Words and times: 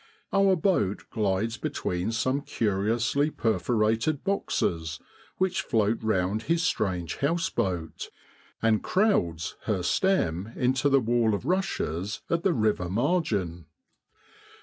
Our 0.33 0.55
boat 0.55 1.03
glides 1.11 1.57
between 1.57 2.11
some 2.11 2.41
curiously 2.41 3.29
perforated 3.29 4.23
boxes, 4.23 4.99
which 5.37 5.61
float 5.61 6.01
round 6.01 6.41
his 6.41 6.63
strange 6.63 7.17
houseboat, 7.17 8.09
and' 8.63 8.81
crowds' 8.91 9.57
her 9.67 9.83
stem 9.83 10.53
into 10.55 10.89
the 10.89 10.99
wall 11.01 11.35
of 11.35 11.45
rushes 11.45 12.21
at 12.31 12.41
the 12.41 12.51
river 12.53 12.89
margin. 12.89 13.67